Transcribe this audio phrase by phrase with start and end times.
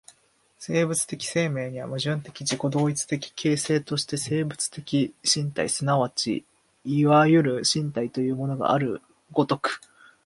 [0.57, 5.85] 生物的生命には、矛盾的自己同一的形成として生物的身体即
[6.43, 6.45] ち
[6.85, 9.79] いわゆる身体というものがある如く、